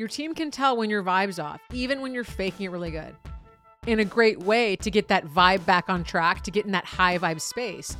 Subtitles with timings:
[0.00, 3.14] Your team can tell when your vibe's off, even when you're faking it really good.
[3.86, 6.86] And a great way to get that vibe back on track, to get in that
[6.86, 7.98] high vibe space,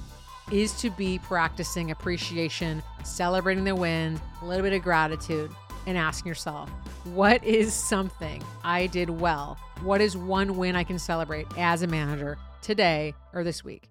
[0.51, 5.51] is to be practicing appreciation, celebrating the wins, a little bit of gratitude,
[5.87, 6.71] and asking yourself,
[7.05, 9.59] what is something I did well?
[9.83, 13.91] What is one win I can celebrate as a manager today or this week?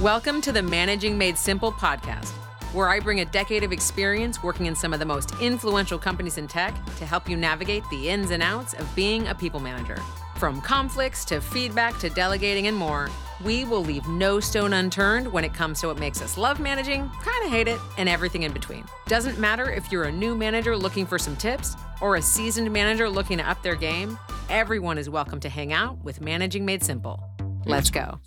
[0.00, 2.32] Welcome to the Managing Made Simple podcast,
[2.72, 6.38] where I bring a decade of experience working in some of the most influential companies
[6.38, 9.96] in tech to help you navigate the ins and outs of being a people manager.
[10.36, 13.10] From conflicts to feedback to delegating and more,
[13.44, 17.08] we will leave no stone unturned when it comes to what makes us love managing,
[17.22, 18.84] kind of hate it, and everything in between.
[19.06, 23.08] Doesn't matter if you're a new manager looking for some tips or a seasoned manager
[23.08, 27.22] looking to up their game, everyone is welcome to hang out with Managing Made Simple.
[27.66, 28.18] Let's go.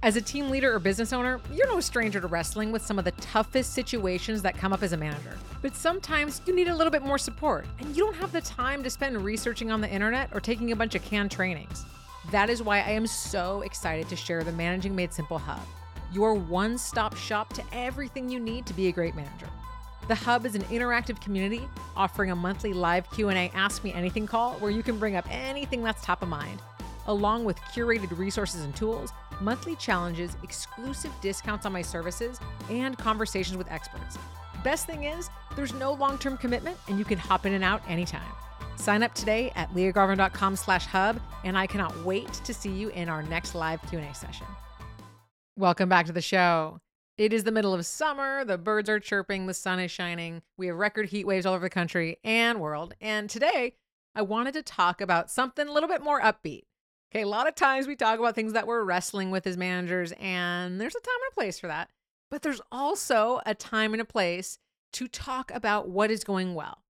[0.00, 3.04] As a team leader or business owner, you're no stranger to wrestling with some of
[3.04, 5.36] the toughest situations that come up as a manager.
[5.60, 8.84] But sometimes you need a little bit more support, and you don't have the time
[8.84, 11.84] to spend researching on the internet or taking a bunch of canned trainings.
[12.30, 15.66] That is why I am so excited to share the Managing Made Simple Hub,
[16.12, 19.48] your one-stop shop to everything you need to be a great manager.
[20.06, 24.52] The Hub is an interactive community offering a monthly live Q&A Ask Me Anything call
[24.60, 26.62] where you can bring up anything that's top of mind,
[27.08, 33.56] along with curated resources and tools monthly challenges, exclusive discounts on my services, and conversations
[33.56, 34.18] with experts.
[34.64, 38.30] Best thing is, there's no long-term commitment and you can hop in and out anytime.
[38.76, 43.08] Sign up today at liagarvin.com slash hub, and I cannot wait to see you in
[43.08, 44.46] our next live Q&A session.
[45.56, 46.78] Welcome back to the show.
[47.16, 50.68] It is the middle of summer, the birds are chirping, the sun is shining, we
[50.68, 53.74] have record heat waves all over the country and world, and today
[54.14, 56.62] I wanted to talk about something a little bit more upbeat.
[57.10, 60.12] Okay, a lot of times we talk about things that we're wrestling with as managers,
[60.20, 61.88] and there's a time and a place for that.
[62.30, 64.58] But there's also a time and a place
[64.92, 66.82] to talk about what is going well.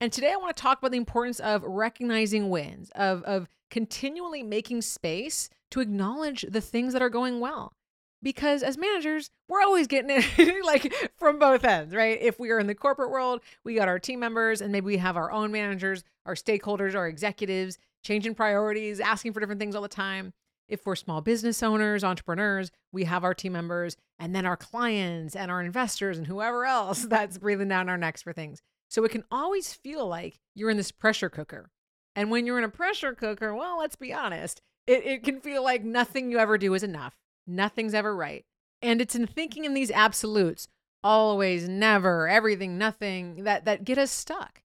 [0.00, 4.42] And today I want to talk about the importance of recognizing wins, of, of continually
[4.42, 7.74] making space to acknowledge the things that are going well.
[8.22, 12.18] Because as managers, we're always getting it like from both ends, right?
[12.20, 14.96] If we are in the corporate world, we got our team members, and maybe we
[14.96, 19.82] have our own managers, our stakeholders, our executives, changing priorities, asking for different things all
[19.82, 20.32] the time.
[20.68, 25.36] If we're small business owners, entrepreneurs, we have our team members and then our clients
[25.36, 28.62] and our investors and whoever else that's breathing down our necks for things.
[28.88, 31.70] So it can always feel like you're in this pressure cooker.
[32.14, 35.62] And when you're in a pressure cooker, well, let's be honest, it, it can feel
[35.62, 37.16] like nothing you ever do is enough.
[37.46, 38.44] Nothing's ever right.
[38.80, 40.68] And it's in thinking in these absolutes,
[41.02, 44.62] always, never, everything, nothing, that, that get us stuck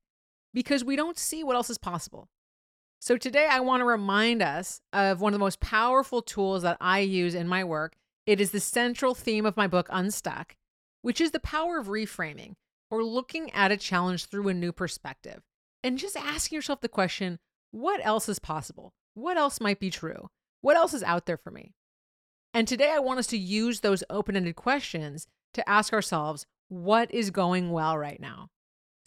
[0.53, 2.29] because we don't see what else is possible.
[3.01, 6.77] So today I want to remind us of one of the most powerful tools that
[6.79, 7.95] I use in my work.
[8.27, 10.55] It is the central theme of my book, Unstuck,
[11.01, 12.53] which is the power of reframing
[12.91, 15.41] or looking at a challenge through a new perspective
[15.83, 17.39] and just asking yourself the question
[17.71, 18.93] what else is possible?
[19.15, 20.29] What else might be true?
[20.61, 21.73] What else is out there for me?
[22.53, 25.25] And today I want us to use those open ended questions
[25.55, 28.49] to ask ourselves what is going well right now?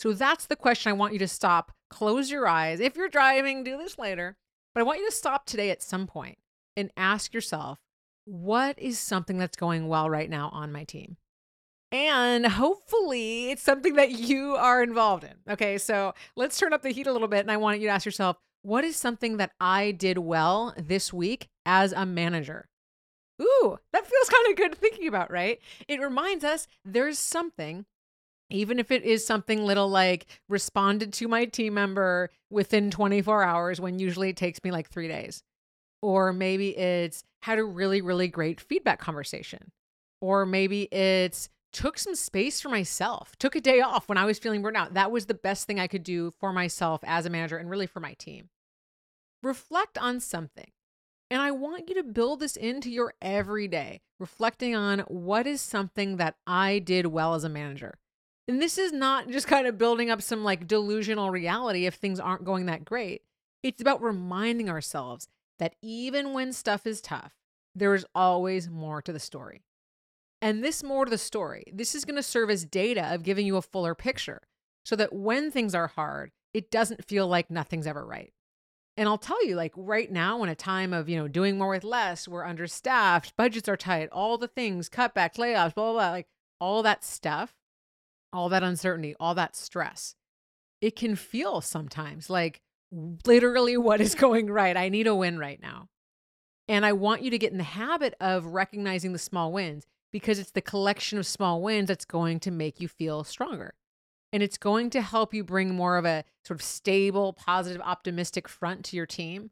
[0.01, 2.81] So that's the question I want you to stop, close your eyes.
[2.81, 4.37] If you're driving, do this later.
[4.75, 6.39] But I want you to stop today at some point
[6.77, 7.79] and ask yourself,
[8.25, 11.19] what is something that's going well right now on my team?
[11.93, 15.53] And hopefully it's something that you are involved in.
[15.53, 17.41] Okay, so let's turn up the heat a little bit.
[17.41, 21.13] And I want you to ask yourself, what is something that I did well this
[21.13, 22.67] week as a manager?
[23.41, 25.61] Ooh, that feels kind of good thinking about, right?
[25.87, 27.87] It reminds us there's something
[28.51, 33.81] even if it is something little like responded to my team member within 24 hours
[33.81, 35.43] when usually it takes me like three days.
[36.03, 39.73] Or maybe it's had a really, really great feedback conversation.
[40.21, 44.39] Or maybe it's took some space for myself, took a day off when I was
[44.39, 44.95] feeling burnt out.
[44.95, 47.87] That was the best thing I could do for myself as a manager and really
[47.87, 48.49] for my team.
[49.43, 50.71] Reflect on something.
[51.31, 56.17] And I want you to build this into your everyday, reflecting on what is something
[56.19, 57.99] that I did well as a manager.
[58.47, 62.21] And this is not just kind of building up some like delusional reality if things
[62.21, 63.23] aren't going that great.
[63.63, 65.29] It's about reminding ourselves
[65.59, 67.33] that even when stuff is tough,
[67.75, 69.63] there is always more to the story.
[70.43, 73.47] And this more to the story, this is going to serve as data of giving
[73.47, 74.43] you a fuller picture
[74.85, 78.33] so that when things are hard, it doesn't feel like nothing's ever right.
[78.97, 81.71] And I'll tell you, like right now, in a time of, you know, doing more
[81.71, 86.11] with less, we're understaffed, budgets are tight, all the things, cutbacks, layoffs, blah, blah, blah,
[86.11, 86.27] like
[86.61, 87.55] all that stuff
[88.35, 90.15] all that uncertainty, all that stress.
[90.81, 92.61] It can feel sometimes like
[92.93, 94.77] literally what is going right.
[94.77, 95.89] I need a win right now.
[96.69, 100.39] And I want you to get in the habit of recognizing the small wins because
[100.39, 103.75] it's the collection of small wins that's going to make you feel stronger.
[104.33, 108.49] And it's going to help you bring more of a sort of stable, positive, optimistic
[108.49, 109.51] front to your team.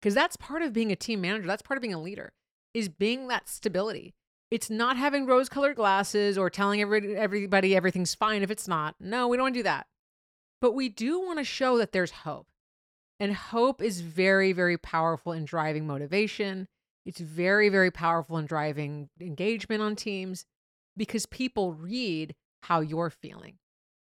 [0.00, 1.46] Because that's part of being a team manager.
[1.46, 2.32] That's part of being a leader,
[2.72, 4.14] is being that stability.
[4.54, 8.94] It's not having rose colored glasses or telling everybody, everybody everything's fine if it's not.
[9.00, 9.88] No, we don't want to do that.
[10.60, 12.46] But we do want to show that there's hope.
[13.18, 16.68] And hope is very, very powerful in driving motivation.
[17.04, 20.46] It's very, very powerful in driving engagement on teams
[20.96, 23.54] because people read how you're feeling.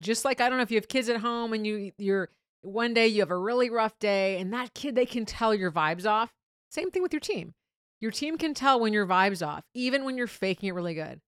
[0.01, 2.29] Just like I don't know if you have kids at home and you you're
[2.63, 5.71] one day you have a really rough day and that kid they can tell your
[5.71, 6.33] vibes off.
[6.71, 7.53] Same thing with your team.
[7.99, 11.21] Your team can tell when your vibes off, even when you're faking it really good.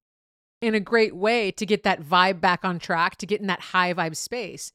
[0.62, 3.60] And a great way to get that vibe back on track, to get in that
[3.60, 4.72] high vibe space,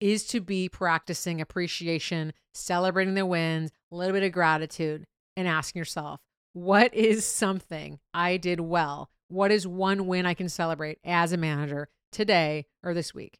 [0.00, 5.04] is to be practicing appreciation, celebrating the wins, a little bit of gratitude,
[5.36, 6.20] and asking yourself,
[6.52, 9.10] what is something I did well?
[9.28, 13.38] What is one win I can celebrate as a manager today or this week?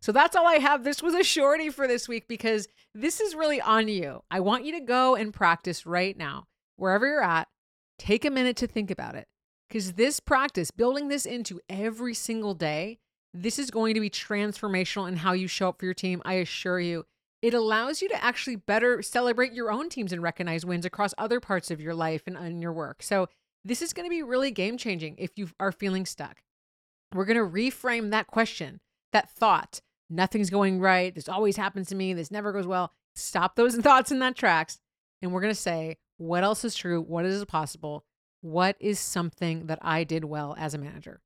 [0.00, 0.84] So that's all I have.
[0.84, 4.22] This was a shorty for this week because this is really on you.
[4.30, 6.46] I want you to go and practice right now,
[6.76, 7.48] wherever you're at.
[7.98, 9.26] Take a minute to think about it
[9.68, 12.98] because this practice, building this into every single day,
[13.32, 16.22] this is going to be transformational in how you show up for your team.
[16.24, 17.04] I assure you.
[17.42, 21.38] It allows you to actually better celebrate your own teams and recognize wins across other
[21.38, 23.02] parts of your life and in your work.
[23.02, 23.28] So,
[23.64, 26.42] this is going to be really game changing if you are feeling stuck.
[27.12, 28.80] We're going to reframe that question,
[29.12, 29.80] that thought.
[30.08, 31.12] Nothing's going right.
[31.14, 32.14] This always happens to me.
[32.14, 32.92] This never goes well.
[33.16, 34.78] Stop those thoughts in that tracks.
[35.20, 37.00] And we're going to say, what else is true?
[37.00, 38.04] What is possible?
[38.40, 41.20] What is something that I did well as a manager?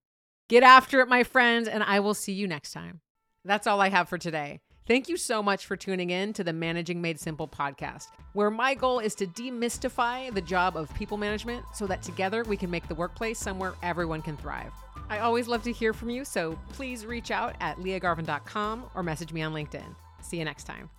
[0.48, 3.00] Get after it, my friends, and I will see you next time.
[3.44, 4.60] That's all I have for today.
[4.86, 8.74] Thank you so much for tuning in to the Managing Made Simple podcast, where my
[8.74, 12.88] goal is to demystify the job of people management so that together we can make
[12.88, 14.72] the workplace somewhere everyone can thrive.
[15.08, 19.32] I always love to hear from you, so please reach out at liagarvin.com or message
[19.32, 19.94] me on LinkedIn.
[20.22, 20.90] See you next time.